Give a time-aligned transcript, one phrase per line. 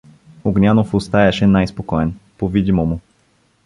[0.43, 2.99] Огнянов остаяше най-спокоен, повидимому.